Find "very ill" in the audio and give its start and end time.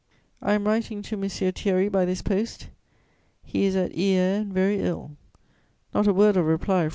4.51-5.11